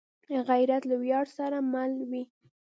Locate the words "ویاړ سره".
1.01-1.57